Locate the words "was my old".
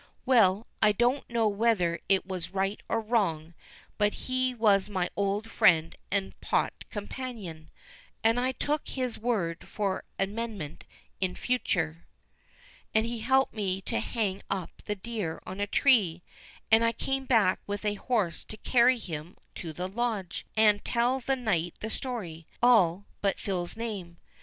4.51-5.47